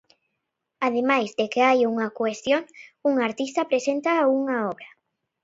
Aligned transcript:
Ademais 0.87 1.29
de 1.39 1.45
que 1.51 1.61
hai 1.67 1.79
unha 1.91 2.07
cuestión, 2.19 2.61
un 3.09 3.13
artista 3.27 3.61
presenta 3.71 4.29
unha 4.37 4.55
obra. 4.71 4.89